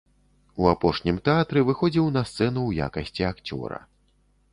У 0.61 0.67
апошнім 0.69 1.19
тэатры 1.27 1.63
выходзіў 1.67 2.07
на 2.15 2.23
сцэну 2.29 2.61
ў 2.69 2.87
якасці 2.87 3.29
акцёра. 3.31 3.79